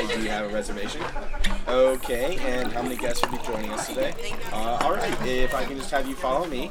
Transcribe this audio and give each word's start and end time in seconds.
Hi, 0.00 0.06
do 0.14 0.22
you 0.22 0.30
have 0.30 0.50
a 0.50 0.54
reservation? 0.54 1.02
Okay, 1.68 2.38
and 2.46 2.72
how 2.72 2.80
many 2.80 2.96
guests 2.96 3.22
will 3.22 3.36
be 3.36 3.44
joining 3.44 3.70
us 3.70 3.86
today? 3.86 4.14
Uh, 4.50 4.78
all 4.80 4.94
right, 4.94 5.26
if 5.26 5.54
I 5.54 5.62
can 5.66 5.76
just 5.76 5.90
have 5.90 6.08
you 6.08 6.14
follow 6.14 6.46
me. 6.46 6.70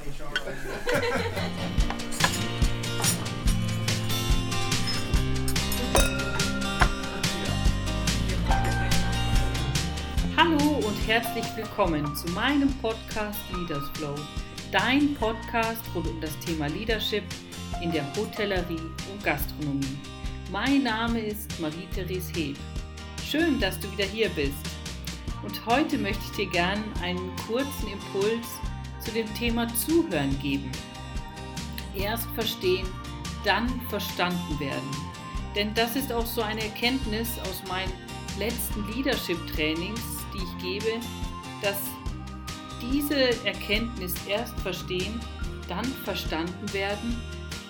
Hallo 10.36 10.88
und 10.88 10.98
herzlich 11.08 11.46
willkommen 11.56 12.16
zu 12.16 12.28
meinem 12.30 12.74
Podcast 12.82 13.40
Leaders 13.54 13.88
Flow, 13.94 14.16
dein 14.72 15.14
Podcast 15.14 15.84
rund 15.94 16.08
um 16.08 16.20
das 16.20 16.36
Thema 16.40 16.66
Leadership 16.66 17.26
in 17.80 17.92
der 17.92 18.06
Hotellerie 18.16 18.82
und 19.12 19.24
Gastronomie. 19.24 20.00
Mein 20.52 20.82
Name 20.82 21.20
ist 21.20 21.60
Marie-Therese 21.60 22.32
Heb. 22.34 22.58
Schön, 23.30 23.60
dass 23.60 23.80
du 23.80 23.92
wieder 23.92 24.06
hier 24.06 24.30
bist. 24.30 24.58
Und 25.44 25.64
heute 25.68 26.00
möchte 26.00 26.24
ich 26.32 26.32
dir 26.32 26.50
gerne 26.50 26.84
einen 27.04 27.32
kurzen 27.46 27.88
Impuls 27.92 28.48
zu 29.06 29.12
dem 29.12 29.32
Thema 29.36 29.68
Zuhören 29.76 30.36
geben. 30.40 30.72
Erst 31.96 32.28
verstehen, 32.32 32.88
dann 33.46 33.70
verstanden 33.90 34.60
werden. 34.60 34.90
Denn 35.56 35.72
das 35.76 35.96
ist 35.96 36.12
auch 36.12 36.26
so 36.26 36.42
eine 36.42 36.64
Erkenntnis 36.64 37.38
aus 37.42 37.62
meinen 37.70 37.94
letzten 38.40 38.88
Leadership-Trainings, 38.96 40.02
die 40.34 40.40
ich 40.40 40.64
gebe, 40.64 41.00
dass 41.62 41.78
diese 42.82 43.46
Erkenntnis 43.46 44.16
erst 44.28 44.60
verstehen, 44.62 45.22
dann 45.68 45.86
verstanden 45.86 46.74
werden, 46.74 47.16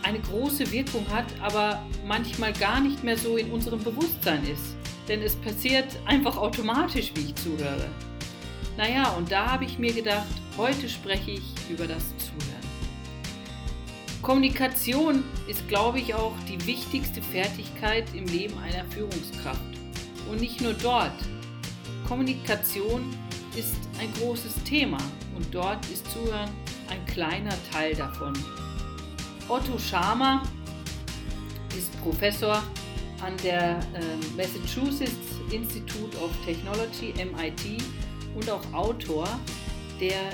eine 0.03 0.21
große 0.21 0.71
Wirkung 0.71 1.05
hat, 1.09 1.25
aber 1.41 1.83
manchmal 2.07 2.53
gar 2.53 2.79
nicht 2.79 3.03
mehr 3.03 3.17
so 3.17 3.35
in 3.35 3.51
unserem 3.51 3.83
Bewusstsein 3.83 4.41
ist. 4.45 4.78
Denn 5.09 5.23
es 5.23 5.35
passiert 5.35 5.87
einfach 6.05 6.37
automatisch, 6.37 7.11
wie 7.15 7.21
ich 7.21 7.35
zuhöre. 7.35 7.89
Naja, 8.77 9.09
und 9.17 9.31
da 9.31 9.51
habe 9.51 9.65
ich 9.65 9.79
mir 9.79 9.91
gedacht, 9.91 10.27
heute 10.55 10.87
spreche 10.87 11.31
ich 11.31 11.43
über 11.69 11.87
das 11.87 12.03
Zuhören. 12.17 12.59
Kommunikation 14.21 15.23
ist, 15.47 15.67
glaube 15.67 15.99
ich, 15.99 16.13
auch 16.13 16.33
die 16.47 16.63
wichtigste 16.67 17.21
Fertigkeit 17.21 18.05
im 18.13 18.25
Leben 18.25 18.57
einer 18.59 18.85
Führungskraft. 18.91 19.59
Und 20.29 20.41
nicht 20.41 20.61
nur 20.61 20.73
dort. 20.73 21.19
Kommunikation 22.07 23.01
ist 23.57 23.77
ein 23.99 24.13
großes 24.13 24.63
Thema 24.63 24.99
und 25.35 25.53
dort 25.53 25.83
ist 25.87 26.09
Zuhören 26.11 26.51
ein 26.89 27.03
kleiner 27.07 27.55
Teil 27.71 27.95
davon. 27.95 28.33
Otto 29.47 29.79
Schama 29.79 30.43
ist 31.75 31.99
Professor 32.03 32.61
an 33.21 33.35
der 33.43 33.79
äh, 33.93 34.37
Massachusetts 34.37 35.39
Institute 35.51 36.17
of 36.17 36.31
Technology, 36.45 37.13
MIT, 37.17 37.81
und 38.35 38.49
auch 38.49 38.61
Autor 38.73 39.27
der 39.99 40.31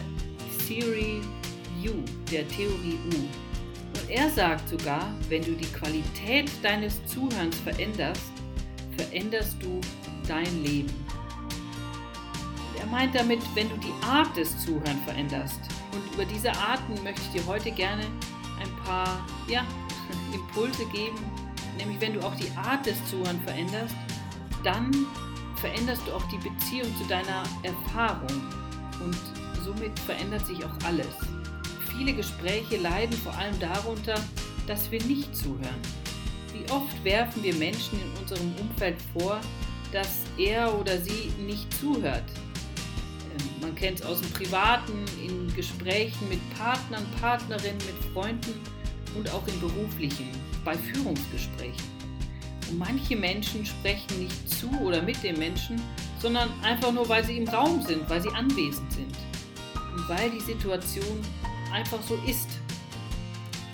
Theory 0.67 1.22
U, 1.83 1.94
der 2.31 2.47
Theorie 2.47 3.00
U. 3.14 3.17
Und 4.00 4.09
er 4.09 4.30
sagt 4.30 4.69
sogar, 4.69 5.14
wenn 5.30 5.44
du 5.44 5.53
die 5.53 5.72
Qualität 5.72 6.52
deines 6.61 7.03
Zuhörens 7.05 7.58
veränderst, 7.58 8.31
veränderst 8.97 9.55
du 9.61 9.80
dein 10.27 10.64
Leben. 10.64 10.94
Er 12.80 12.86
meint 12.88 13.16
damit, 13.16 13.39
wenn 13.55 13.70
du 13.70 13.77
die 13.77 13.94
Art 14.05 14.36
des 14.36 14.58
Zuhörens 14.64 15.03
veränderst. 15.05 15.59
Und 15.92 16.14
über 16.14 16.25
diese 16.25 16.52
Arten 16.52 17.02
möchte 17.03 17.22
ich 17.22 17.42
dir 17.42 17.47
heute 17.47 17.72
gerne 17.72 18.03
ein 18.61 18.86
paar 18.86 19.25
ja, 19.47 19.66
Impulse 20.33 20.86
geben. 20.88 21.17
Nämlich 21.78 22.00
wenn 22.02 22.14
du 22.14 22.22
auch 22.22 22.36
die 22.36 22.50
Art 22.58 22.86
des 22.86 22.95
Zuhörens 23.09 23.44
veränderst, 23.45 23.95
dann 24.64 24.92
veränderst 25.58 26.02
du 26.08 26.14
auch 26.14 26.26
die 26.30 26.38
Beziehung 26.38 26.95
zu 26.98 27.06
deiner 27.08 27.44
Erfahrung. 27.64 28.42
Und 29.04 29.17
somit 29.64 29.98
verändert 30.00 30.45
sich 30.45 30.64
auch 30.64 30.78
alles. 30.86 31.08
Viele 31.98 32.14
Gespräche 32.14 32.77
leiden 32.77 33.16
vor 33.17 33.33
allem 33.38 33.58
darunter, 33.60 34.16
dass 34.67 34.92
wir 34.92 35.02
nicht 35.04 35.36
zuhören. 35.36 35.82
Wie 36.54 36.70
oft 36.72 37.04
werfen 37.04 37.44
wir 37.44 37.54
Menschen 37.55 37.99
in 37.99 38.22
unserem 38.22 38.54
Umfeld 38.60 38.98
vor, 39.17 39.39
dass 39.92 40.22
er 40.38 40.78
oder 40.80 40.98
sie 40.99 41.32
nicht 41.39 41.73
zuhört? 41.80 42.23
Ähm, 43.32 43.61
man 43.61 43.76
kennt 43.76 43.99
es 43.99 44.05
aus 44.05 44.22
dem 44.22 44.32
Privaten, 44.32 45.05
in 45.23 45.54
Gesprächen 45.54 46.30
mit 46.30 46.39
Partnern, 46.58 47.05
Partnerinnen, 47.20 47.78
mit 47.78 48.14
Freunden 48.14 48.54
und 49.16 49.30
auch 49.32 49.45
in 49.48 49.60
beruflichen, 49.60 50.30
bei 50.65 50.76
Führungsgesprächen. 50.76 51.95
Und 52.70 52.80
manche 52.80 53.15
Menschen 53.15 53.65
sprechen 53.65 54.23
nicht 54.23 54.49
zu 54.49 54.70
oder 54.81 55.02
mit 55.02 55.21
den 55.23 55.37
Menschen, 55.37 55.81
sondern 56.20 56.49
einfach 56.64 56.92
nur, 56.92 57.08
weil 57.08 57.23
sie 57.23 57.37
im 57.37 57.48
Raum 57.48 57.81
sind, 57.81 58.09
weil 58.09 58.21
sie 58.21 58.30
anwesend 58.30 58.92
sind. 58.92 59.15
Und 59.95 60.09
weil 60.09 60.30
die 60.31 60.42
Situation 60.42 61.21
einfach 61.71 62.02
so 62.02 62.15
ist. 62.27 62.49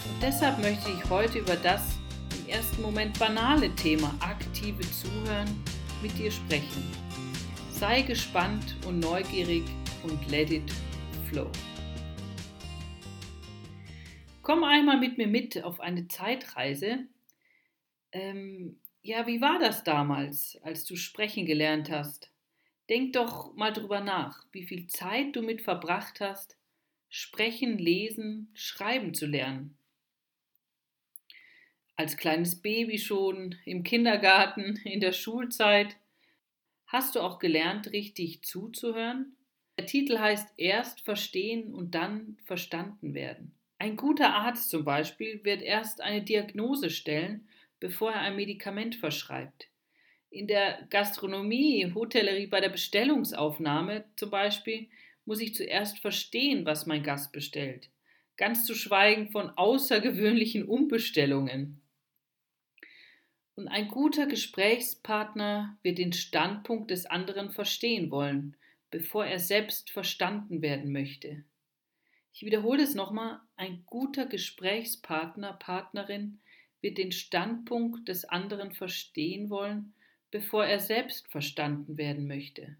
Und 0.05 0.21
deshalb 0.21 0.59
möchte 0.59 0.91
ich 0.91 1.09
heute 1.09 1.39
über 1.39 1.55
das 1.55 1.81
im 2.37 2.49
ersten 2.49 2.81
Moment 2.81 3.17
banale 3.17 3.73
Thema 3.75 4.13
aktive 4.19 4.81
Zuhören 4.91 5.47
mit 6.01 6.17
dir 6.17 6.29
sprechen. 6.29 6.83
Sei 7.71 8.01
gespannt 8.01 8.75
und 8.85 8.99
neugierig 8.99 9.63
und 10.03 10.29
let 10.29 10.51
it 10.51 10.71
flow. 11.29 11.49
Komm 14.41 14.63
einmal 14.63 14.97
mit 14.97 15.17
mir 15.19 15.27
mit 15.27 15.63
auf 15.63 15.79
eine 15.79 16.07
Zeitreise. 16.07 17.05
Ähm, 18.11 18.79
ja, 19.03 19.27
wie 19.27 19.39
war 19.39 19.59
das 19.59 19.83
damals, 19.83 20.59
als 20.63 20.85
du 20.85 20.95
sprechen 20.95 21.45
gelernt 21.45 21.91
hast? 21.91 22.31
Denk 22.89 23.13
doch 23.13 23.55
mal 23.55 23.71
drüber 23.71 24.01
nach, 24.01 24.45
wie 24.51 24.63
viel 24.63 24.87
Zeit 24.87 25.35
du 25.35 25.43
mit 25.43 25.61
verbracht 25.61 26.19
hast, 26.19 26.57
sprechen, 27.07 27.77
lesen, 27.77 28.49
schreiben 28.53 29.13
zu 29.13 29.27
lernen. 29.27 29.77
Als 31.95 32.17
kleines 32.17 32.61
Baby 32.61 32.97
schon, 32.97 33.55
im 33.65 33.83
Kindergarten, 33.83 34.77
in 34.83 34.99
der 35.01 35.11
Schulzeit. 35.11 35.97
Hast 36.87 37.15
du 37.15 37.19
auch 37.19 37.37
gelernt, 37.37 37.91
richtig 37.91 38.43
zuzuhören? 38.43 39.37
Der 39.77 39.85
Titel 39.85 40.17
heißt 40.17 40.53
Erst 40.57 41.01
verstehen 41.01 41.73
und 41.73 41.93
dann 41.93 42.37
verstanden 42.43 43.13
werden. 43.13 43.55
Ein 43.81 43.97
guter 43.97 44.35
Arzt 44.35 44.69
zum 44.69 44.85
Beispiel 44.85 45.43
wird 45.43 45.63
erst 45.63 46.01
eine 46.01 46.21
Diagnose 46.21 46.91
stellen, 46.91 47.47
bevor 47.79 48.11
er 48.11 48.19
ein 48.19 48.35
Medikament 48.35 48.95
verschreibt. 48.95 49.69
In 50.29 50.45
der 50.45 50.85
Gastronomie, 50.91 51.91
Hotellerie, 51.95 52.45
bei 52.45 52.61
der 52.61 52.69
Bestellungsaufnahme 52.69 54.05
zum 54.17 54.29
Beispiel, 54.29 54.87
muss 55.25 55.41
ich 55.41 55.55
zuerst 55.55 55.97
verstehen, 55.97 56.63
was 56.63 56.85
mein 56.85 57.01
Gast 57.01 57.31
bestellt. 57.31 57.89
Ganz 58.37 58.67
zu 58.67 58.75
schweigen 58.75 59.31
von 59.31 59.49
außergewöhnlichen 59.49 60.65
Umbestellungen. 60.65 61.81
Und 63.55 63.67
ein 63.67 63.87
guter 63.87 64.27
Gesprächspartner 64.27 65.75
wird 65.81 65.97
den 65.97 66.13
Standpunkt 66.13 66.91
des 66.91 67.07
anderen 67.07 67.49
verstehen 67.49 68.11
wollen, 68.11 68.55
bevor 68.91 69.25
er 69.25 69.39
selbst 69.39 69.89
verstanden 69.89 70.61
werden 70.61 70.91
möchte. 70.91 71.45
Ich 72.33 72.43
wiederhole 72.43 72.83
es 72.83 72.95
nochmal, 72.95 73.39
ein 73.57 73.83
guter 73.85 74.25
Gesprächspartner, 74.25 75.53
Partnerin 75.53 76.39
wird 76.81 76.97
den 76.97 77.11
Standpunkt 77.11 78.07
des 78.07 78.25
anderen 78.25 78.71
verstehen 78.71 79.49
wollen, 79.49 79.93
bevor 80.31 80.65
er 80.65 80.79
selbst 80.79 81.27
verstanden 81.27 81.97
werden 81.97 82.27
möchte. 82.27 82.77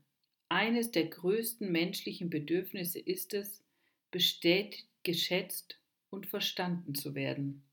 Eines 0.50 0.92
der 0.92 1.06
größten 1.06 1.72
menschlichen 1.72 2.30
Bedürfnisse 2.30 3.00
ist 3.00 3.34
es, 3.34 3.64
bestätigt, 4.10 4.88
geschätzt 5.04 5.80
und 6.10 6.28
verstanden 6.28 6.96
zu 6.96 7.16
werden. 7.16 7.64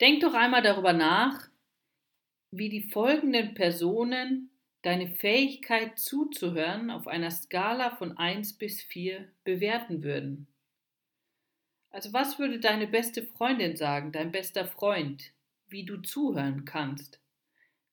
Denk 0.00 0.20
doch 0.20 0.34
einmal 0.34 0.62
darüber 0.62 0.92
nach, 0.92 1.48
wie 2.50 2.68
die 2.68 2.82
folgenden 2.82 3.54
Personen 3.54 4.50
deine 4.84 5.08
Fähigkeit 5.08 5.98
zuzuhören 5.98 6.90
auf 6.90 7.06
einer 7.06 7.30
Skala 7.30 7.96
von 7.96 8.16
1 8.16 8.58
bis 8.58 8.82
4 8.82 9.28
bewerten 9.44 10.02
würden. 10.02 10.46
Also 11.90 12.12
was 12.12 12.38
würde 12.38 12.58
deine 12.58 12.86
beste 12.86 13.24
Freundin 13.24 13.76
sagen, 13.76 14.12
dein 14.12 14.32
bester 14.32 14.66
Freund, 14.66 15.32
wie 15.68 15.84
du 15.84 15.98
zuhören 15.98 16.64
kannst? 16.64 17.20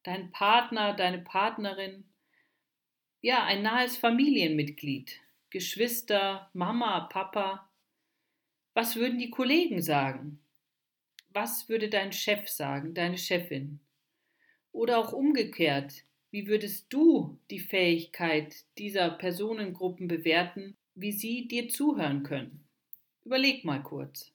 Dein 0.04 0.32
Partner, 0.32 0.94
deine 0.94 1.20
Partnerin, 1.20 2.06
ja, 3.22 3.44
ein 3.44 3.62
nahes 3.62 3.98
Familienmitglied, 3.98 5.20
Geschwister, 5.52 6.50
Mama, 6.54 7.02
Papa. 7.02 7.70
Was 8.74 8.96
würden 8.96 9.20
die 9.20 9.30
Kollegen 9.30 9.82
sagen? 9.82 10.42
was 11.34 11.70
würde 11.70 11.90
dein 11.90 12.12
Chef 12.12 12.48
sagen, 12.50 12.94
deine 12.94 13.18
Chefin? 13.18 13.80
Oder 14.72 14.98
auch 14.98 15.14
umgekehrt, 15.14 16.04
wie 16.32 16.48
würdest 16.48 16.86
du 16.90 17.38
die 17.50 17.60
Fähigkeit 17.60 18.64
dieser 18.78 19.10
Personengruppen 19.10 20.08
bewerten, 20.08 20.78
wie 20.96 21.12
sie 21.12 21.48
dir 21.48 21.70
zuhören 21.70 22.24
können? 22.24 22.64
Überleg 23.26 23.66
mal 23.66 23.84
kurz. 23.84 24.32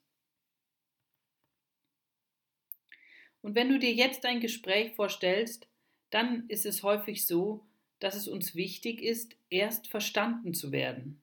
Und 3.41 3.55
wenn 3.55 3.69
du 3.69 3.79
dir 3.79 3.93
jetzt 3.93 4.27
ein 4.27 4.41
Gespräch 4.41 4.95
vorstellst, 4.95 5.67
dann 6.11 6.45
ist 6.49 6.67
es 6.67 6.83
häufig 6.83 7.27
so, 7.27 7.65
dass 7.99 8.15
es 8.15 8.29
uns 8.29 8.55
wichtig 8.55 9.03
ist, 9.03 9.35
erst 9.49 9.89
verstanden 9.89 10.53
zu 10.53 10.73
werden. 10.73 11.21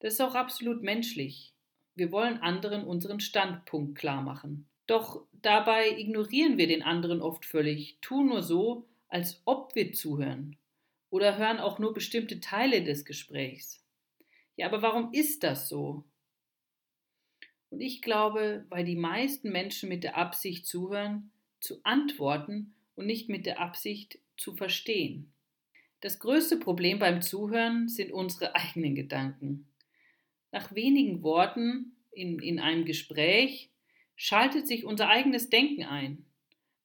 Das 0.00 0.14
ist 0.14 0.20
auch 0.20 0.34
absolut 0.34 0.82
menschlich. 0.82 1.52
Wir 1.94 2.10
wollen 2.10 2.38
anderen 2.38 2.84
unseren 2.84 3.20
Standpunkt 3.20 3.96
klar 3.96 4.22
machen. 4.22 4.66
Doch 4.86 5.22
dabei 5.42 5.96
ignorieren 5.96 6.58
wir 6.58 6.66
den 6.66 6.82
anderen 6.82 7.22
oft 7.22 7.44
völlig, 7.44 7.98
tun 8.00 8.26
nur 8.26 8.42
so, 8.42 8.86
als 9.12 9.42
ob 9.44 9.74
wir 9.74 9.92
zuhören 9.92 10.56
oder 11.10 11.36
hören 11.36 11.58
auch 11.58 11.78
nur 11.78 11.92
bestimmte 11.92 12.40
Teile 12.40 12.82
des 12.82 13.04
Gesprächs. 13.04 13.84
Ja, 14.56 14.66
aber 14.66 14.80
warum 14.80 15.12
ist 15.12 15.42
das 15.42 15.68
so? 15.68 16.04
Und 17.68 17.80
ich 17.80 18.00
glaube, 18.00 18.64
weil 18.70 18.84
die 18.84 18.96
meisten 18.96 19.52
Menschen 19.52 19.88
mit 19.88 20.02
der 20.02 20.16
Absicht 20.16 20.66
zuhören, 20.66 21.30
zu 21.60 21.80
antworten 21.84 22.74
und 22.94 23.06
nicht 23.06 23.28
mit 23.28 23.44
der 23.44 23.60
Absicht 23.60 24.18
zu 24.36 24.54
verstehen. 24.54 25.32
Das 26.00 26.18
größte 26.18 26.56
Problem 26.56 26.98
beim 26.98 27.20
Zuhören 27.20 27.88
sind 27.88 28.12
unsere 28.12 28.54
eigenen 28.56 28.94
Gedanken. 28.94 29.68
Nach 30.52 30.74
wenigen 30.74 31.22
Worten 31.22 31.96
in, 32.10 32.38
in 32.38 32.60
einem 32.60 32.86
Gespräch 32.86 33.70
schaltet 34.16 34.66
sich 34.66 34.84
unser 34.84 35.08
eigenes 35.08 35.50
Denken 35.50 35.84
ein. 35.84 36.24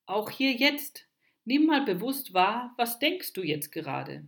Auch 0.06 0.30
hier 0.30 0.52
jetzt. 0.54 1.07
Nimm 1.48 1.66
mal 1.66 1.86
bewusst 1.86 2.34
wahr, 2.34 2.74
was 2.76 3.00
denkst 3.00 3.32
du 3.32 3.42
jetzt 3.42 3.72
gerade? 3.72 4.28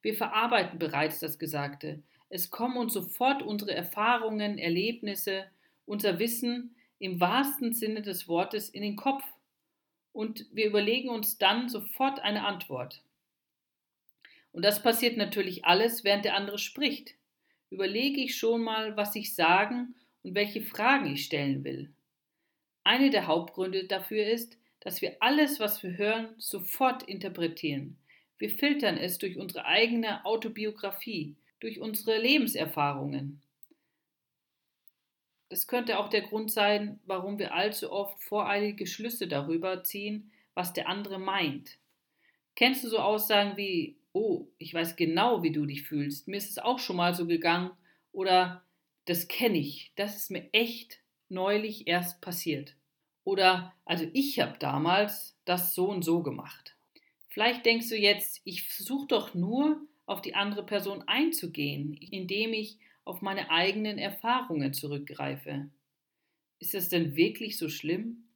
Wir 0.00 0.14
verarbeiten 0.14 0.78
bereits 0.78 1.18
das 1.20 1.38
Gesagte. 1.38 2.02
Es 2.30 2.48
kommen 2.48 2.78
uns 2.78 2.94
sofort 2.94 3.42
unsere 3.42 3.74
Erfahrungen, 3.74 4.56
Erlebnisse, 4.56 5.44
unser 5.84 6.18
Wissen 6.18 6.74
im 6.98 7.20
wahrsten 7.20 7.74
Sinne 7.74 8.00
des 8.00 8.26
Wortes 8.26 8.70
in 8.70 8.80
den 8.80 8.96
Kopf 8.96 9.22
und 10.12 10.46
wir 10.50 10.64
überlegen 10.64 11.10
uns 11.10 11.36
dann 11.36 11.68
sofort 11.68 12.20
eine 12.20 12.46
Antwort. 12.46 13.02
Und 14.50 14.64
das 14.64 14.82
passiert 14.82 15.18
natürlich 15.18 15.66
alles, 15.66 16.04
während 16.04 16.24
der 16.24 16.36
andere 16.36 16.56
spricht. 16.56 17.16
Überlege 17.68 18.22
ich 18.22 18.34
schon 18.34 18.62
mal, 18.62 18.96
was 18.96 19.14
ich 19.14 19.34
sagen 19.34 19.94
und 20.22 20.34
welche 20.34 20.62
Fragen 20.62 21.12
ich 21.12 21.26
stellen 21.26 21.64
will. 21.64 21.92
Eine 22.82 23.10
der 23.10 23.26
Hauptgründe 23.26 23.86
dafür 23.86 24.26
ist, 24.26 24.56
dass 24.86 25.02
wir 25.02 25.16
alles, 25.18 25.58
was 25.58 25.82
wir 25.82 25.98
hören, 25.98 26.28
sofort 26.38 27.02
interpretieren. 27.02 27.96
Wir 28.38 28.50
filtern 28.50 28.96
es 28.96 29.18
durch 29.18 29.36
unsere 29.36 29.64
eigene 29.64 30.24
Autobiografie, 30.24 31.34
durch 31.58 31.80
unsere 31.80 32.18
Lebenserfahrungen. 32.18 33.42
Das 35.48 35.66
könnte 35.66 35.98
auch 35.98 36.08
der 36.08 36.20
Grund 36.20 36.52
sein, 36.52 37.00
warum 37.04 37.40
wir 37.40 37.52
allzu 37.52 37.90
oft 37.90 38.22
voreilige 38.22 38.86
Schlüsse 38.86 39.26
darüber 39.26 39.82
ziehen, 39.82 40.30
was 40.54 40.72
der 40.72 40.88
andere 40.88 41.18
meint. 41.18 41.78
Kennst 42.54 42.84
du 42.84 42.88
so 42.88 43.00
Aussagen 43.00 43.56
wie, 43.56 43.96
oh, 44.12 44.46
ich 44.56 44.72
weiß 44.72 44.94
genau, 44.94 45.42
wie 45.42 45.50
du 45.50 45.66
dich 45.66 45.82
fühlst, 45.82 46.28
mir 46.28 46.36
ist 46.36 46.50
es 46.50 46.58
auch 46.58 46.78
schon 46.78 46.94
mal 46.94 47.12
so 47.12 47.26
gegangen 47.26 47.72
oder 48.12 48.62
das 49.06 49.26
kenne 49.26 49.58
ich, 49.58 49.90
das 49.96 50.14
ist 50.14 50.30
mir 50.30 50.48
echt 50.52 51.00
neulich 51.28 51.88
erst 51.88 52.20
passiert. 52.20 52.75
Oder, 53.26 53.74
also 53.84 54.06
ich 54.12 54.38
habe 54.38 54.56
damals 54.60 55.36
das 55.44 55.74
so 55.74 55.88
und 55.88 56.04
so 56.04 56.22
gemacht. 56.22 56.76
Vielleicht 57.26 57.66
denkst 57.66 57.88
du 57.88 57.96
jetzt, 57.96 58.40
ich 58.44 58.62
versuche 58.62 59.08
doch 59.08 59.34
nur 59.34 59.80
auf 60.06 60.22
die 60.22 60.36
andere 60.36 60.64
Person 60.64 61.02
einzugehen, 61.08 61.94
indem 61.94 62.52
ich 62.52 62.78
auf 63.04 63.22
meine 63.22 63.50
eigenen 63.50 63.98
Erfahrungen 63.98 64.72
zurückgreife. 64.72 65.68
Ist 66.60 66.74
das 66.74 66.88
denn 66.88 67.16
wirklich 67.16 67.58
so 67.58 67.68
schlimm? 67.68 68.28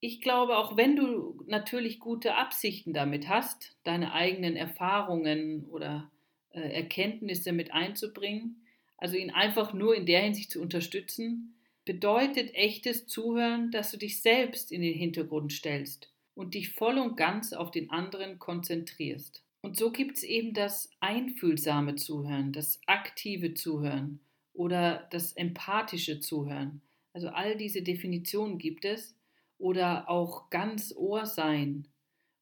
Ich 0.00 0.20
glaube, 0.20 0.56
auch 0.58 0.76
wenn 0.76 0.96
du 0.96 1.44
natürlich 1.46 2.00
gute 2.00 2.34
Absichten 2.34 2.92
damit 2.92 3.28
hast, 3.28 3.76
deine 3.84 4.12
eigenen 4.12 4.56
Erfahrungen 4.56 5.66
oder 5.66 6.10
äh, 6.50 6.62
Erkenntnisse 6.62 7.52
mit 7.52 7.72
einzubringen, 7.72 8.66
also 8.98 9.16
ihn 9.16 9.30
einfach 9.30 9.72
nur 9.72 9.94
in 9.94 10.04
der 10.04 10.20
Hinsicht 10.20 10.50
zu 10.50 10.60
unterstützen, 10.60 11.54
bedeutet 11.84 12.54
echtes 12.54 13.06
Zuhören, 13.06 13.70
dass 13.70 13.90
du 13.90 13.96
dich 13.96 14.20
selbst 14.22 14.72
in 14.72 14.82
den 14.82 14.94
Hintergrund 14.94 15.52
stellst 15.52 16.12
und 16.34 16.54
dich 16.54 16.70
voll 16.70 16.98
und 16.98 17.16
ganz 17.16 17.52
auf 17.52 17.70
den 17.70 17.90
anderen 17.90 18.38
konzentrierst. 18.38 19.42
Und 19.62 19.76
so 19.76 19.90
gibt 19.90 20.18
es 20.18 20.22
eben 20.22 20.54
das 20.54 20.90
einfühlsame 21.00 21.96
Zuhören, 21.96 22.52
das 22.52 22.80
aktive 22.86 23.54
Zuhören 23.54 24.20
oder 24.52 25.08
das 25.10 25.32
empathische 25.32 26.20
Zuhören. 26.20 26.80
Also 27.12 27.28
all 27.28 27.56
diese 27.56 27.82
Definitionen 27.82 28.58
gibt 28.58 28.84
es 28.84 29.16
oder 29.58 30.08
auch 30.08 30.48
ganz 30.50 30.94
Ohr 30.96 31.26
sein. 31.26 31.88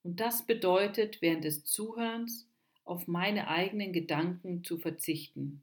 Und 0.03 0.21
das 0.21 0.47
bedeutet, 0.47 1.21
während 1.21 1.45
des 1.45 1.65
Zuhörens 1.65 2.49
auf 2.85 3.09
meine 3.09 3.49
eigenen 3.49 3.93
Gedanken 3.93 4.65
zu 4.65 4.79
verzichten. 4.79 5.63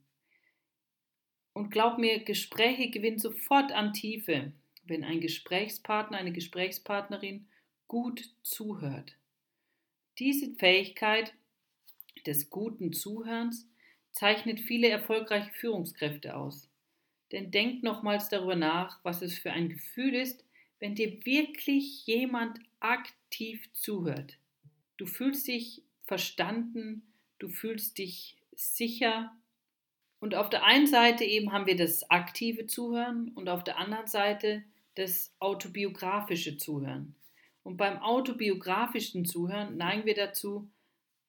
Und 1.56 1.70
glaub 1.70 1.96
mir, 1.96 2.22
Gespräche 2.22 2.90
gewinnen 2.90 3.18
sofort 3.18 3.72
an 3.72 3.94
Tiefe, 3.94 4.52
wenn 4.84 5.04
ein 5.04 5.22
Gesprächspartner, 5.22 6.18
eine 6.18 6.32
Gesprächspartnerin 6.32 7.48
gut 7.88 8.28
zuhört. 8.42 9.16
Diese 10.18 10.54
Fähigkeit 10.56 11.32
des 12.26 12.50
guten 12.50 12.92
Zuhörens 12.92 13.66
zeichnet 14.12 14.60
viele 14.60 14.90
erfolgreiche 14.90 15.50
Führungskräfte 15.54 16.36
aus. 16.36 16.68
Denn 17.32 17.50
denk 17.50 17.82
nochmals 17.82 18.28
darüber 18.28 18.54
nach, 18.54 19.02
was 19.02 19.22
es 19.22 19.38
für 19.38 19.52
ein 19.52 19.70
Gefühl 19.70 20.14
ist, 20.14 20.44
wenn 20.78 20.94
dir 20.94 21.24
wirklich 21.24 22.06
jemand 22.06 22.60
aktiv 22.80 23.66
zuhört. 23.72 24.36
Du 24.98 25.06
fühlst 25.06 25.48
dich 25.48 25.82
verstanden, 26.04 27.14
du 27.38 27.48
fühlst 27.48 27.96
dich 27.96 28.36
sicher. 28.54 29.34
Und 30.18 30.34
auf 30.34 30.48
der 30.48 30.64
einen 30.64 30.86
Seite 30.86 31.24
eben 31.24 31.52
haben 31.52 31.66
wir 31.66 31.76
das 31.76 32.10
aktive 32.10 32.66
Zuhören 32.66 33.30
und 33.34 33.48
auf 33.48 33.64
der 33.64 33.78
anderen 33.78 34.06
Seite 34.06 34.62
das 34.94 35.34
autobiografische 35.38 36.56
Zuhören. 36.56 37.14
Und 37.62 37.76
beim 37.76 37.98
autobiografischen 37.98 39.24
Zuhören 39.24 39.76
neigen 39.76 40.06
wir 40.06 40.14
dazu, 40.14 40.70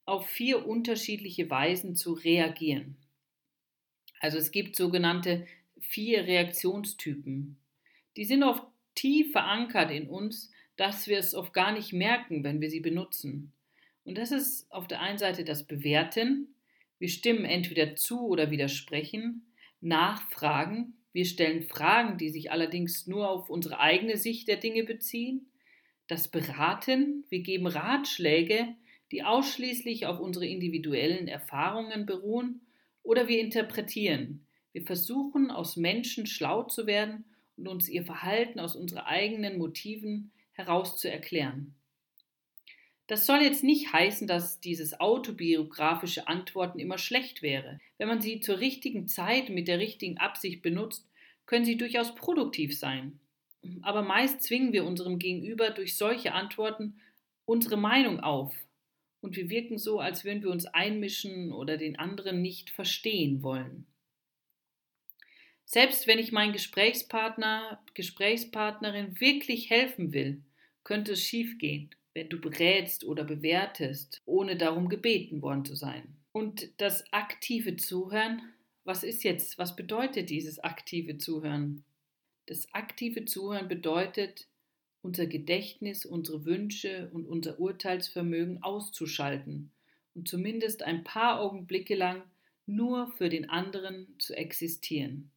auf 0.05 0.27
vier 0.27 0.65
unterschiedliche 0.65 1.49
Weisen 1.49 1.95
zu 1.95 2.13
reagieren. 2.13 2.95
Also 4.19 4.37
es 4.37 4.51
gibt 4.51 4.75
sogenannte 4.75 5.45
vier 5.79 6.25
Reaktionstypen. 6.25 7.57
Die 8.15 8.25
sind 8.25 8.43
oft 8.43 8.63
tief 8.95 9.31
verankert 9.31 9.91
in 9.91 10.07
uns, 10.07 10.51
dass 10.75 11.07
wir 11.07 11.19
es 11.19 11.35
oft 11.35 11.53
gar 11.53 11.71
nicht 11.71 11.91
merken, 11.91 12.43
wenn 12.43 12.61
wir 12.61 12.69
sie 12.69 12.79
benutzen. 12.79 13.51
Und 14.05 14.17
das 14.17 14.31
ist 14.31 14.71
auf 14.71 14.87
der 14.87 15.01
einen 15.01 15.17
Seite 15.17 15.43
das 15.43 15.65
Bewerten. 15.65 16.55
Wir 16.99 17.09
stimmen 17.09 17.45
entweder 17.45 17.95
zu 17.95 18.27
oder 18.27 18.51
widersprechen. 18.51 19.53
Nachfragen. 19.81 20.97
Wir 21.13 21.25
stellen 21.25 21.63
Fragen, 21.63 22.17
die 22.17 22.29
sich 22.29 22.51
allerdings 22.51 23.07
nur 23.07 23.29
auf 23.29 23.49
unsere 23.49 23.79
eigene 23.79 24.17
Sicht 24.17 24.47
der 24.47 24.57
Dinge 24.57 24.83
beziehen. 24.83 25.51
Das 26.07 26.27
Beraten. 26.27 27.25
Wir 27.29 27.39
geben 27.39 27.67
Ratschläge, 27.67 28.75
die 29.11 29.23
ausschließlich 29.23 30.05
auf 30.05 30.19
unsere 30.19 30.47
individuellen 30.47 31.27
Erfahrungen 31.27 32.05
beruhen, 32.05 32.61
oder 33.03 33.29
wir 33.29 33.39
interpretieren. 33.39 34.45
Wir 34.73 34.83
versuchen 34.83 35.49
aus 35.49 35.77
Menschen 35.77 36.27
schlau 36.27 36.63
zu 36.63 36.85
werden 36.87 37.23
und 37.55 37.67
uns 37.67 37.87
ihr 37.87 38.03
Verhalten 38.03 38.59
aus 38.59 38.75
unseren 38.75 39.05
eigenen 39.05 39.57
Motiven 39.57 40.31
heraus 40.51 40.99
zu 40.99 41.09
erklären. 41.09 41.73
Das 43.07 43.25
soll 43.25 43.41
jetzt 43.41 43.63
nicht 43.63 43.93
heißen, 43.93 44.27
dass 44.27 44.59
dieses 44.59 44.99
autobiografische 44.99 46.27
Antworten 46.27 46.77
immer 46.77 46.97
schlecht 46.97 47.41
wäre. 47.41 47.79
Wenn 47.97 48.09
man 48.09 48.21
sie 48.21 48.41
zur 48.41 48.59
richtigen 48.59 49.07
Zeit 49.07 49.49
mit 49.49 49.67
der 49.67 49.79
richtigen 49.79 50.17
Absicht 50.17 50.61
benutzt, 50.61 51.07
können 51.45 51.65
sie 51.65 51.77
durchaus 51.77 52.13
produktiv 52.15 52.77
sein. 52.77 53.19
Aber 53.81 54.01
meist 54.01 54.43
zwingen 54.43 54.73
wir 54.73 54.85
unserem 54.85 55.19
Gegenüber 55.19 55.69
durch 55.69 55.97
solche 55.97 56.33
Antworten 56.33 56.99
unsere 57.45 57.77
Meinung 57.77 58.19
auf, 58.19 58.53
und 59.19 59.35
wir 59.35 59.49
wirken 59.49 59.77
so, 59.77 59.99
als 59.99 60.23
würden 60.23 60.43
wir 60.43 60.51
uns 60.51 60.65
einmischen 60.65 61.51
oder 61.51 61.77
den 61.77 61.97
anderen 61.97 62.41
nicht 62.41 62.69
verstehen 62.69 63.41
wollen. 63.41 63.87
Selbst 65.65 66.07
wenn 66.07 66.19
ich 66.19 66.31
meinen 66.31 66.53
Gesprächspartner, 66.53 67.83
Gesprächspartnerin 67.93 69.19
wirklich 69.19 69.69
helfen 69.69 70.13
will, 70.13 70.43
könnte 70.83 71.13
es 71.13 71.23
schiefgehen, 71.23 71.89
wenn 72.17 72.29
du 72.29 72.41
berätst 72.41 73.03
oder 73.03 73.23
bewertest, 73.23 74.23
ohne 74.25 74.57
darum 74.57 74.89
gebeten 74.89 75.43
worden 75.43 75.65
zu 75.65 75.75
sein. 75.75 76.15
Und 76.31 76.67
das 76.77 77.13
aktive 77.13 77.75
Zuhören, 77.75 78.41
was 78.83 79.03
ist 79.03 79.23
jetzt, 79.23 79.59
was 79.59 79.75
bedeutet 79.75 80.31
dieses 80.31 80.57
aktive 80.57 81.19
Zuhören? 81.19 81.83
Das 82.47 82.73
aktive 82.73 83.25
Zuhören 83.25 83.67
bedeutet, 83.67 84.47
unser 85.03 85.27
Gedächtnis, 85.27 86.07
unsere 86.07 86.43
Wünsche 86.43 87.07
und 87.13 87.27
unser 87.27 87.59
Urteilsvermögen 87.59 88.63
auszuschalten 88.63 89.69
und 90.15 90.27
zumindest 90.27 90.81
ein 90.81 91.03
paar 91.03 91.39
Augenblicke 91.39 91.93
lang 91.93 92.23
nur 92.65 93.11
für 93.11 93.29
den 93.29 93.47
anderen 93.47 94.07
zu 94.17 94.35
existieren. 94.35 95.29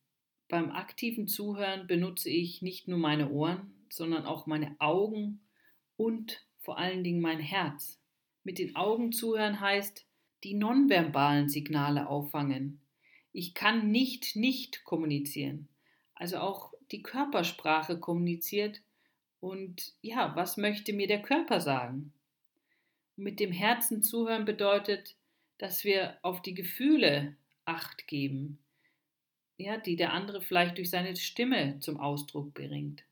Beim 0.49 0.71
aktiven 0.71 1.29
Zuhören 1.29 1.87
benutze 1.87 2.31
ich 2.31 2.63
nicht 2.63 2.89
nur 2.89 2.99
meine 2.99 3.31
Ohren, 3.31 3.71
sondern 3.91 4.25
auch 4.25 4.47
meine 4.47 4.77
Augen 4.79 5.41
und 5.99 6.41
vor 6.71 6.79
allen 6.79 7.03
Dingen 7.03 7.21
mein 7.21 7.41
Herz. 7.41 7.99
Mit 8.45 8.61
den 8.61 8.77
Augen 8.77 9.11
zuhören 9.11 9.59
heißt, 9.59 10.07
die 10.45 10.55
nonverbalen 10.55 11.49
Signale 11.49 12.09
auffangen. 12.09 12.81
Ich 13.33 13.55
kann 13.55 13.91
nicht 13.91 14.37
nicht 14.37 14.85
kommunizieren. 14.85 15.69
Also 16.15 16.39
auch 16.39 16.73
die 16.93 17.03
Körpersprache 17.03 17.99
kommuniziert 17.99 18.83
und 19.41 19.95
ja, 20.00 20.37
was 20.37 20.59
möchte 20.59 20.93
mir 20.93 21.09
der 21.09 21.23
Körper 21.23 21.61
sagen? 21.61 22.12
mit 23.17 23.41
dem 23.41 23.50
Herzen 23.50 24.00
zuhören 24.00 24.45
bedeutet, 24.45 25.17
dass 25.59 25.83
wir 25.83 26.19
auf 26.23 26.41
die 26.41 26.55
Gefühle 26.55 27.35
Acht 27.65 28.07
geben, 28.07 28.61
ja, 29.57 29.77
die 29.77 29.97
der 29.97 30.12
andere 30.12 30.41
vielleicht 30.41 30.79
durch 30.79 30.89
seine 30.89 31.17
Stimme 31.17 31.81
zum 31.81 31.99
Ausdruck 31.99 32.55
bringt. 32.55 33.03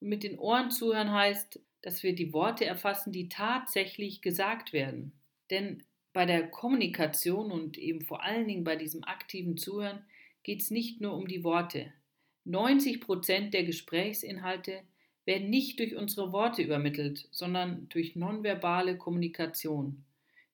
Und 0.00 0.08
mit 0.08 0.24
den 0.24 0.38
Ohren 0.38 0.72
zuhören 0.72 1.12
heißt, 1.12 1.60
dass 1.82 2.02
wir 2.02 2.14
die 2.14 2.32
Worte 2.32 2.64
erfassen, 2.64 3.12
die 3.12 3.28
tatsächlich 3.28 4.22
gesagt 4.22 4.72
werden. 4.72 5.12
Denn 5.50 5.84
bei 6.12 6.26
der 6.26 6.48
Kommunikation 6.48 7.50
und 7.50 7.78
eben 7.78 8.02
vor 8.02 8.22
allen 8.22 8.46
Dingen 8.46 8.64
bei 8.64 8.76
diesem 8.76 9.04
aktiven 9.04 9.56
Zuhören 9.56 10.04
geht 10.42 10.62
es 10.62 10.70
nicht 10.70 11.00
nur 11.00 11.14
um 11.14 11.26
die 11.26 11.44
Worte. 11.44 11.92
90 12.44 13.00
Prozent 13.00 13.54
der 13.54 13.64
Gesprächsinhalte 13.64 14.82
werden 15.24 15.50
nicht 15.50 15.78
durch 15.78 15.94
unsere 15.94 16.32
Worte 16.32 16.62
übermittelt, 16.62 17.28
sondern 17.30 17.88
durch 17.88 18.16
nonverbale 18.16 18.96
Kommunikation, 18.98 20.04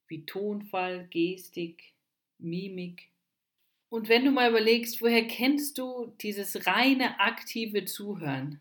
wie 0.07 0.27
Tonfall, 0.27 1.07
Gestik, 1.11 1.93
Mimik. 2.39 3.09
Und 3.89 4.09
wenn 4.09 4.25
du 4.25 4.31
mal 4.31 4.51
überlegst, 4.51 5.01
woher 5.01 5.27
kennst 5.27 5.79
du 5.79 6.13
dieses 6.21 6.67
reine 6.67 7.19
aktive 7.21 7.87
Zuhören? 7.87 8.61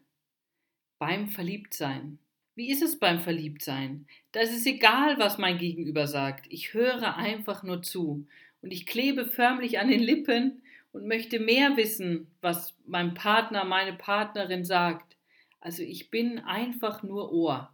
Beim 1.00 1.28
Verliebtsein. 1.28 2.20
Wie 2.58 2.72
ist 2.72 2.82
es 2.82 2.98
beim 2.98 3.20
Verliebtsein? 3.20 4.08
Da 4.32 4.40
ist 4.40 4.52
es 4.52 4.66
egal, 4.66 5.20
was 5.20 5.38
mein 5.38 5.60
Gegenüber 5.60 6.08
sagt. 6.08 6.48
Ich 6.50 6.74
höre 6.74 7.16
einfach 7.16 7.62
nur 7.62 7.84
zu. 7.84 8.26
Und 8.64 8.72
ich 8.72 8.88
klebe 8.88 9.28
förmlich 9.28 9.78
an 9.78 9.90
den 9.90 10.00
Lippen 10.00 10.64
und 10.92 11.06
möchte 11.06 11.40
mehr 11.40 11.78
wissen, 11.78 12.32
was 12.42 12.76
mein 12.88 13.14
Partner, 13.14 13.64
meine 13.64 13.94
Partnerin 13.94 14.66
sagt. 14.66 15.18
Also 15.60 15.84
ich 15.84 16.10
bin 16.10 16.40
einfach 16.40 17.04
nur 17.04 17.32
Ohr. 17.32 17.72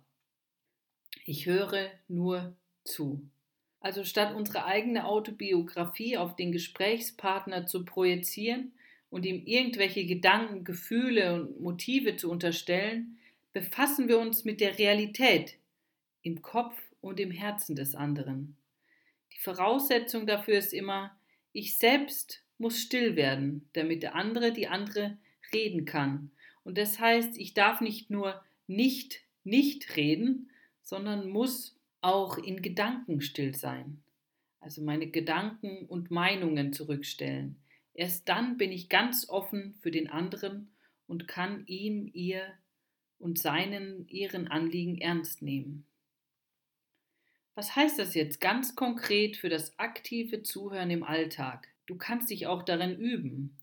Ich 1.23 1.45
höre 1.45 1.89
nur 2.09 2.53
zu. 2.83 3.25
Also 3.79 4.03
statt 4.03 4.35
unsere 4.35 4.65
eigene 4.65 5.05
Autobiografie 5.05 6.17
auf 6.17 6.35
den 6.35 6.51
Gesprächspartner 6.51 7.67
zu 7.67 7.85
projizieren 7.85 8.73
und 9.09 9.25
ihm 9.25 9.45
irgendwelche 9.45 10.05
Gedanken, 10.05 10.65
Gefühle 10.65 11.35
und 11.35 11.61
Motive 11.61 12.17
zu 12.17 12.29
unterstellen, 12.29 13.17
befassen 13.53 14.07
wir 14.07 14.19
uns 14.19 14.43
mit 14.43 14.59
der 14.59 14.77
Realität 14.77 15.57
im 16.21 16.41
Kopf 16.41 16.75
und 17.01 17.19
im 17.19 17.31
Herzen 17.31 17.75
des 17.75 17.95
anderen. 17.95 18.57
Die 19.33 19.39
Voraussetzung 19.39 20.27
dafür 20.27 20.57
ist 20.57 20.73
immer, 20.73 21.17
ich 21.51 21.77
selbst 21.77 22.43
muss 22.57 22.79
still 22.79 23.15
werden, 23.15 23.69
damit 23.73 24.03
der 24.03 24.15
andere 24.15 24.51
die 24.51 24.67
andere 24.67 25.17
reden 25.53 25.85
kann 25.85 26.31
und 26.63 26.77
das 26.77 26.99
heißt, 26.99 27.37
ich 27.37 27.53
darf 27.53 27.81
nicht 27.81 28.09
nur 28.09 28.41
nicht 28.67 29.21
nicht 29.43 29.97
reden, 29.97 30.49
sondern 30.81 31.29
muss 31.29 31.77
auch 32.01 32.37
in 32.37 32.61
Gedanken 32.61 33.21
still 33.21 33.53
sein. 33.55 34.01
Also 34.59 34.81
meine 34.81 35.07
Gedanken 35.07 35.85
und 35.85 36.11
Meinungen 36.11 36.71
zurückstellen. 36.71 37.61
Erst 37.93 38.29
dann 38.29 38.57
bin 38.57 38.71
ich 38.71 38.87
ganz 38.87 39.27
offen 39.29 39.75
für 39.81 39.91
den 39.91 40.09
anderen 40.09 40.71
und 41.05 41.27
kann 41.27 41.65
ihm, 41.67 42.09
ihr 42.13 42.53
und 43.23 43.39
seinen, 43.39 44.05
ihren 44.09 44.49
Anliegen 44.49 44.97
ernst 44.99 45.41
nehmen. 45.41 45.85
Was 47.55 47.75
heißt 47.75 47.97
das 47.97 48.15
jetzt 48.15 48.41
ganz 48.41 48.75
konkret 48.75 49.37
für 49.37 49.47
das 49.47 49.79
aktive 49.79 50.43
Zuhören 50.43 50.91
im 50.91 51.03
Alltag? 51.03 51.69
Du 51.85 51.95
kannst 51.95 52.29
dich 52.31 52.47
auch 52.47 52.63
darin 52.63 52.97
üben. 52.97 53.57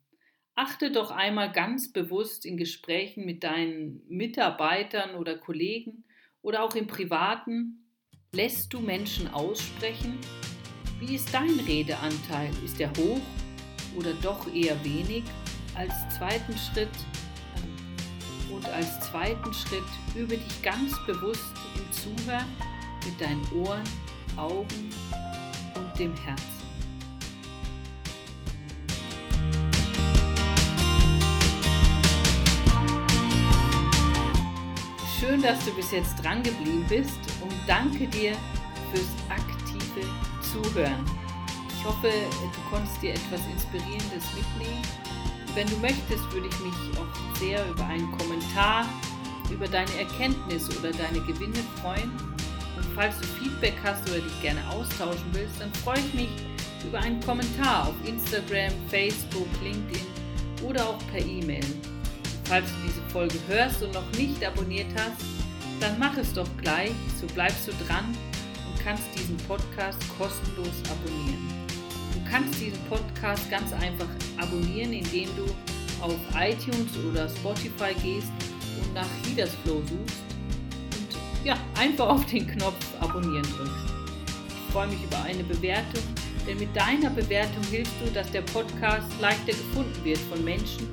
Achte 0.54 0.90
doch 0.90 1.10
einmal 1.10 1.52
ganz 1.52 1.92
bewusst 1.92 2.46
in 2.46 2.56
Gesprächen 2.56 3.26
mit 3.26 3.44
deinen 3.44 4.02
Mitarbeitern 4.08 5.14
oder 5.14 5.36
Kollegen 5.36 6.04
oder 6.40 6.62
auch 6.62 6.74
im 6.74 6.86
Privaten, 6.86 7.84
lässt 8.32 8.72
du 8.72 8.80
Menschen 8.80 9.28
aussprechen? 9.28 10.18
Wie 11.00 11.16
ist 11.16 11.34
dein 11.34 11.60
Redeanteil? 11.60 12.50
Ist 12.64 12.80
er 12.80 12.90
hoch 12.96 13.20
oder 13.96 14.14
doch 14.22 14.52
eher 14.54 14.82
wenig? 14.84 15.24
Als 15.74 15.92
zweiten 16.16 16.56
Schritt 16.56 16.88
und 18.52 18.66
als 18.66 19.00
zweiten 19.00 19.52
Schritt 19.52 19.84
übe 20.14 20.36
dich 20.36 20.62
ganz 20.62 20.94
bewusst 21.06 21.52
im 21.76 21.92
Zuhören 21.92 22.46
mit 23.04 23.20
deinen 23.20 23.46
Ohren, 23.52 23.82
Augen 24.36 24.90
und 25.74 25.98
dem 25.98 26.14
Herzen. 26.16 26.60
Schön, 35.18 35.42
dass 35.42 35.64
du 35.64 35.72
bis 35.74 35.90
jetzt 35.92 36.22
dran 36.22 36.42
geblieben 36.42 36.84
bist 36.88 37.20
und 37.42 37.52
danke 37.66 38.06
dir 38.08 38.32
fürs 38.92 39.06
aktive 39.28 40.06
Zuhören. 40.40 41.04
Ich 41.68 41.84
hoffe, 41.84 42.10
du 42.10 42.70
konntest 42.70 43.00
dir 43.00 43.12
etwas 43.12 43.40
Inspirierendes 43.52 44.24
mitnehmen. 44.34 45.09
Wenn 45.54 45.66
du 45.66 45.76
möchtest, 45.78 46.32
würde 46.32 46.46
ich 46.46 46.60
mich 46.60 46.74
auch 46.96 47.38
sehr 47.38 47.68
über 47.68 47.84
einen 47.86 48.10
Kommentar, 48.12 48.86
über 49.50 49.66
deine 49.66 49.92
Erkenntnisse 49.98 50.70
oder 50.78 50.92
deine 50.92 51.20
Gewinne 51.20 51.58
freuen. 51.82 52.10
Und 52.76 52.86
falls 52.94 53.18
du 53.18 53.26
Feedback 53.26 53.74
hast 53.82 54.08
oder 54.08 54.20
dich 54.20 54.42
gerne 54.42 54.60
austauschen 54.70 55.26
willst, 55.32 55.60
dann 55.60 55.72
freue 55.74 55.98
ich 55.98 56.14
mich 56.14 56.28
über 56.86 57.00
einen 57.00 57.20
Kommentar 57.20 57.88
auf 57.88 57.94
Instagram, 58.06 58.72
Facebook, 58.88 59.48
LinkedIn 59.62 60.06
oder 60.64 60.88
auch 60.88 60.98
per 61.10 61.20
E-Mail. 61.20 61.64
Falls 62.44 62.66
du 62.66 62.86
diese 62.86 63.02
Folge 63.10 63.38
hörst 63.48 63.82
und 63.82 63.92
noch 63.92 64.10
nicht 64.12 64.44
abonniert 64.44 64.88
hast, 64.94 65.20
dann 65.80 65.98
mach 65.98 66.16
es 66.16 66.32
doch 66.32 66.48
gleich, 66.62 66.92
so 67.20 67.26
bleibst 67.34 67.66
du 67.66 67.72
dran 67.86 68.16
und 68.70 68.84
kannst 68.84 69.04
diesen 69.16 69.36
Podcast 69.48 69.98
kostenlos 70.16 70.74
abonnieren. 70.90 71.59
Du 72.30 72.36
kannst 72.36 72.60
diesen 72.60 72.78
Podcast 72.84 73.50
ganz 73.50 73.72
einfach 73.72 74.06
abonnieren, 74.40 74.92
indem 74.92 75.28
du 75.34 75.46
auf 76.00 76.14
iTunes 76.38 76.96
oder 77.10 77.28
Spotify 77.28 77.92
gehst 78.00 78.30
und 78.80 78.94
nach 78.94 79.08
Leaders 79.26 79.50
Flow 79.64 79.80
suchst 79.80 80.22
und 80.96 81.44
ja, 81.44 81.56
einfach 81.76 82.08
auf 82.08 82.24
den 82.26 82.46
Knopf 82.46 82.86
abonnieren 83.00 83.42
drückst. 83.42 83.84
Ich 84.46 84.72
freue 84.72 84.86
mich 84.86 85.02
über 85.02 85.20
eine 85.24 85.42
Bewertung, 85.42 86.04
denn 86.46 86.58
mit 86.58 86.68
deiner 86.76 87.10
Bewertung 87.10 87.64
hilfst 87.68 87.94
du, 88.00 88.12
dass 88.12 88.30
der 88.30 88.42
Podcast 88.42 89.08
leichter 89.20 89.46
gefunden 89.46 90.04
wird 90.04 90.18
von 90.18 90.44
Menschen, 90.44 90.86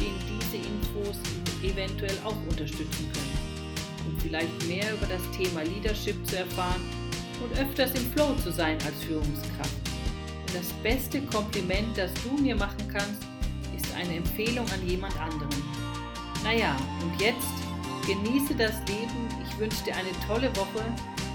denen 0.00 0.40
diese 0.40 0.56
Infos 0.56 1.18
eventuell 1.62 2.16
auch 2.24 2.36
unterstützen 2.48 3.12
können. 3.12 3.38
Um 4.06 4.18
vielleicht 4.20 4.66
mehr 4.66 4.94
über 4.94 5.06
das 5.06 5.20
Thema 5.36 5.64
Leadership 5.64 6.16
zu 6.26 6.38
erfahren 6.38 6.80
und 7.42 7.58
öfters 7.60 7.90
im 7.90 8.10
Flow 8.12 8.34
zu 8.42 8.50
sein 8.50 8.78
als 8.86 9.04
Führungskraft. 9.04 9.88
Das 10.54 10.72
beste 10.82 11.20
Kompliment, 11.22 11.96
das 11.96 12.10
du 12.24 12.42
mir 12.42 12.56
machen 12.56 12.88
kannst, 12.92 13.22
ist 13.76 13.94
eine 13.94 14.16
Empfehlung 14.16 14.66
an 14.72 14.86
jemand 14.86 15.18
anderen. 15.20 15.62
Naja, 16.42 16.74
und 17.02 17.20
jetzt 17.20 17.52
genieße 18.06 18.54
das 18.54 18.78
Leben. 18.88 19.28
Ich 19.46 19.58
wünsche 19.58 19.84
dir 19.84 19.94
eine 19.96 20.12
tolle 20.26 20.54
Woche. 20.56 20.84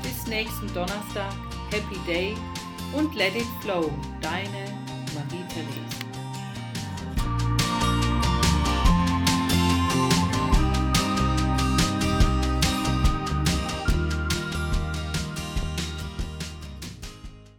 Bis 0.02 0.26
nächsten 0.28 0.68
Donnerstag. 0.74 1.34
Happy 1.72 1.98
Day 2.08 2.36
und 2.94 3.14
let 3.16 3.36
it 3.36 3.48
flow. 3.62 3.92
Deine 4.22 4.74
Marie 5.14 5.44
Therese. 5.50 5.83